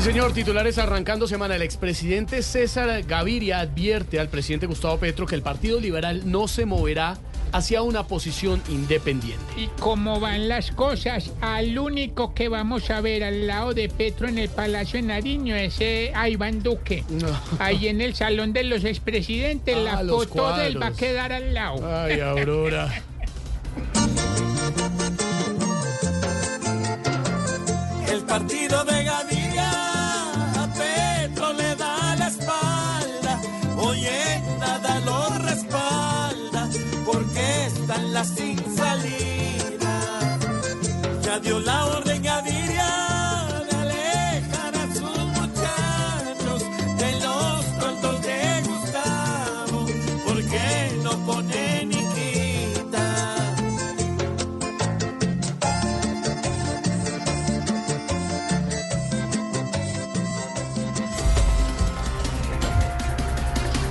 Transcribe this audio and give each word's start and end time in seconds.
Sí, 0.00 0.06
señor, 0.06 0.32
titulares 0.32 0.78
arrancando 0.78 1.28
semana. 1.28 1.56
El 1.56 1.60
expresidente 1.60 2.42
César 2.42 3.02
Gaviria 3.02 3.60
advierte 3.60 4.18
al 4.18 4.28
presidente 4.28 4.64
Gustavo 4.64 4.96
Petro 4.96 5.26
que 5.26 5.34
el 5.34 5.42
Partido 5.42 5.78
Liberal 5.78 6.22
no 6.24 6.48
se 6.48 6.64
moverá 6.64 7.18
hacia 7.52 7.82
una 7.82 8.06
posición 8.06 8.62
independiente. 8.70 9.44
Y 9.58 9.68
cómo 9.78 10.18
van 10.18 10.48
las 10.48 10.70
cosas, 10.70 11.32
al 11.42 11.78
único 11.78 12.32
que 12.32 12.48
vamos 12.48 12.88
a 12.88 13.02
ver 13.02 13.22
al 13.22 13.46
lado 13.46 13.74
de 13.74 13.90
Petro 13.90 14.26
en 14.26 14.38
el 14.38 14.48
Palacio 14.48 14.98
de 15.02 15.06
Nariño 15.06 15.54
es 15.54 15.78
eh, 15.82 16.12
a 16.14 16.30
Iván 16.30 16.62
Duque. 16.62 17.04
No. 17.10 17.28
Ahí 17.58 17.88
en 17.88 18.00
el 18.00 18.14
Salón 18.14 18.54
de 18.54 18.64
los 18.64 18.84
Expresidentes, 18.84 19.76
Ah, 19.76 19.80
la 19.96 20.02
los 20.02 20.28
foto 20.28 20.56
de 20.56 20.68
él 20.68 20.82
va 20.82 20.86
a 20.86 20.92
quedar 20.92 21.30
al 21.30 21.52
lado. 21.52 22.02
Ay, 22.02 22.20
Aurora. 22.20 22.90
El 28.10 28.22
partido 28.22 28.82
de 28.84 28.99
las 38.12 38.28
sin 38.28 38.58
salida. 38.76 40.38
Ya 41.22 41.38
dio 41.38 41.60
la 41.60 41.86
orden 41.86 42.09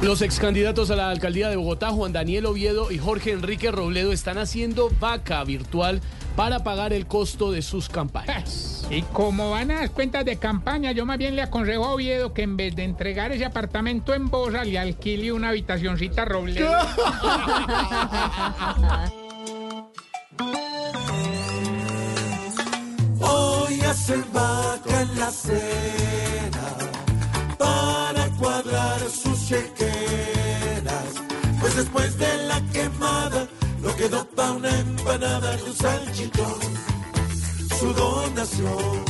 Los 0.02 0.22
ex 0.22 0.40
candidatos 0.40 0.92
a 0.92 0.96
la 0.96 1.10
alcaldía 1.10 1.50
de 1.50 1.58
Bogotá, 1.58 1.92
Juan 1.92 2.14
Daniel 2.14 2.46
Oviedo 2.46 2.90
y 2.90 2.98
Jorge 2.98 3.32
Enrique 3.32 3.70
Robledo, 3.70 4.14
están 4.14 4.38
haciendo 4.38 4.90
vaca 4.98 5.44
virtual 5.44 6.00
para 6.38 6.64
pagar 6.64 6.94
el 6.94 7.06
costo 7.06 7.52
de 7.52 7.62
sus 7.62 7.90
campañas. 7.90 8.78
Y 8.90 9.04
como 9.04 9.52
van 9.52 9.70
a 9.70 9.82
las 9.82 9.92
cuentas 9.92 10.26
de 10.26 10.38
campaña, 10.38 10.92
yo 10.94 11.06
más 11.06 11.20
bien 11.20 11.36
le 11.36 11.44
aconsejo 11.44 11.86
a 11.86 11.94
Oviedo 11.94 12.34
que 12.34 12.42
en 12.42 12.58
vez 12.58 12.76
de 12.76 12.86
entregar 12.86 13.32
ese 13.32 13.46
apartamento 13.46 14.16
en 14.16 14.30
Bosa, 14.30 14.64
le 14.64 14.80
alquile 14.80 15.32
una 15.32 15.50
habitacioncita 15.50 16.26
Robledo. 16.26 16.72
Hoy 23.20 23.80
hacen 23.82 24.26
vaca 24.34 25.02
en 25.02 25.20
la 25.20 25.28
acera 25.28 26.78
para 27.60 28.28
cuadrar 28.40 29.02
sus 29.02 29.29
chequeras. 29.50 31.12
Pues 31.60 31.76
después 31.76 32.18
de 32.20 32.38
la 32.48 32.62
quemada, 32.72 33.48
no 33.82 33.96
quedó 33.96 34.24
pa' 34.36 34.52
una 34.52 34.70
empanada 34.80 35.56
ni 35.58 35.64
un 35.64 35.76
salchichón. 35.76 36.60
Su 37.80 37.94
donación 37.94 39.06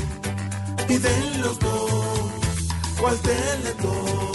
piden 0.88 1.42
los 1.42 1.60
dos, 1.60 2.32
¿cuál 3.00 3.18
teletón? 3.20 4.30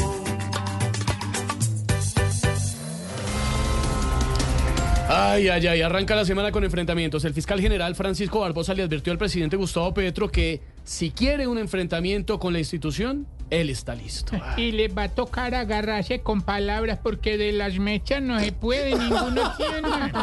Ay, 5.08 5.48
ay, 5.48 5.66
ay, 5.66 5.83
arranca 5.83 6.16
la 6.16 6.24
semana 6.24 6.50
con 6.50 6.64
enfrentamientos. 6.64 7.24
El 7.24 7.34
fiscal 7.34 7.61
general 7.61 7.94
Francisco 7.94 8.41
Barbosa 8.41 8.74
le 8.74 8.83
advirtió 8.83 9.12
al 9.12 9.18
presidente 9.18 9.56
Gustavo 9.56 9.94
Petro 9.94 10.28
que 10.28 10.61
si 10.83 11.12
quiere 11.12 11.46
un 11.46 11.56
enfrentamiento 11.58 12.39
con 12.39 12.52
la 12.52 12.58
institución, 12.58 13.27
él 13.50 13.70
está 13.70 13.95
listo. 13.95 14.37
Y 14.56 14.73
le 14.73 14.89
va 14.89 15.05
a 15.05 15.09
tocar 15.09 15.55
agarrarse 15.55 16.20
con 16.20 16.42
palabras 16.42 16.98
porque 17.02 17.36
de 17.36 17.52
las 17.52 17.79
mechas 17.79 18.23
no 18.23 18.39
se 18.41 18.52
puede, 18.52 18.96
ninguno 18.96 19.52
tiene. 19.57 19.89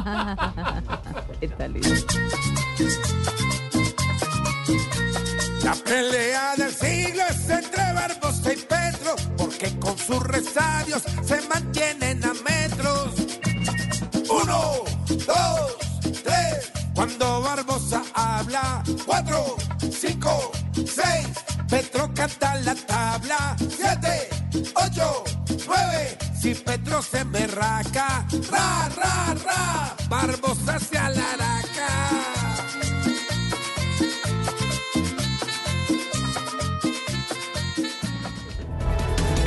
La 5.63 5.75
pelea 5.75 6.55
del 6.57 6.71
siglo 6.71 7.23
es 7.29 7.49
entre 7.49 7.93
Barbosa 7.93 8.53
y 8.53 8.57
Petro, 8.57 9.15
porque 9.37 9.77
con 9.79 9.97
sus 9.97 10.21
resadios 10.23 11.03
se 11.23 11.41
mantienen 11.47 12.23
a 12.25 12.30
Cuando 17.01 17.41
Barbosa 17.41 18.03
habla, 18.13 18.83
cuatro, 19.07 19.55
cinco, 19.89 20.51
seis. 20.75 21.29
Petro 21.67 22.13
canta 22.13 22.55
la 22.57 22.75
tabla, 22.75 23.55
siete, 23.57 24.29
ocho, 24.75 25.23
nueve. 25.65 26.15
Si 26.39 26.53
Petro 26.53 27.01
se 27.01 27.21
emberraca, 27.21 28.23
ra, 28.51 28.87
ra, 28.95 29.33
ra. 29.43 29.95
Barbosa 30.09 30.77
se 30.77 30.95
alaraca. 30.95 31.70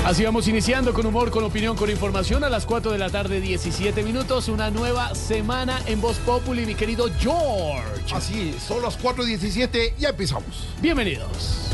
Así 0.04 0.22
vamos 0.22 0.46
iniciando 0.48 0.92
con 0.92 1.06
humor, 1.06 1.30
con 1.30 1.44
opinión, 1.44 1.76
con 1.76 1.88
información 1.88 2.44
a 2.44 2.50
las 2.50 2.66
4 2.66 2.92
de 2.92 2.98
la 2.98 3.08
tarde, 3.08 3.40
17 3.40 4.02
minutos. 4.02 4.48
Una 4.48 4.70
nueva 4.70 5.14
semana 5.14 5.80
en 5.86 6.02
Voz 6.02 6.18
Populi, 6.18 6.66
mi 6.66 6.74
querido 6.74 7.08
George. 7.18 8.14
Así, 8.14 8.54
son 8.60 8.82
las 8.82 9.00
4.17, 9.00 9.94
ya 9.98 10.10
empezamos. 10.10 10.68
Bienvenidos. 10.82 11.70